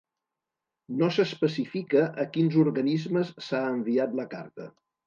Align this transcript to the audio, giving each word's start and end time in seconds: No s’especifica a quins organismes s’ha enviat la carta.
No 1.01 1.09
s’especifica 1.17 2.01
a 2.25 2.27
quins 2.33 2.59
organismes 2.65 3.35
s’ha 3.49 3.65
enviat 3.79 4.23
la 4.23 4.29
carta. 4.37 4.73